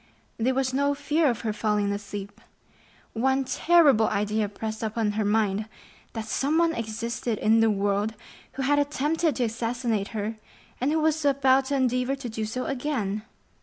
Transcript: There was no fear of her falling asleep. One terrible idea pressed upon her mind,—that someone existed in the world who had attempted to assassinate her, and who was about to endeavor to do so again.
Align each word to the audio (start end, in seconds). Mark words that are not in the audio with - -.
There 0.39 0.55
was 0.55 0.73
no 0.73 0.95
fear 0.95 1.29
of 1.29 1.41
her 1.41 1.53
falling 1.53 1.91
asleep. 1.91 2.41
One 3.13 3.43
terrible 3.45 4.07
idea 4.07 4.49
pressed 4.49 4.81
upon 4.81 5.11
her 5.11 5.23
mind,—that 5.23 6.25
someone 6.25 6.73
existed 6.73 7.37
in 7.37 7.59
the 7.59 7.69
world 7.69 8.15
who 8.53 8.63
had 8.63 8.79
attempted 8.79 9.35
to 9.35 9.43
assassinate 9.43 10.07
her, 10.07 10.37
and 10.79 10.91
who 10.91 10.99
was 10.99 11.23
about 11.23 11.65
to 11.65 11.75
endeavor 11.75 12.15
to 12.15 12.29
do 12.29 12.45
so 12.45 12.65
again. 12.65 13.21